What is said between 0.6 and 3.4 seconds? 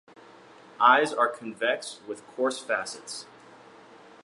Eyes are convex with coarse facets.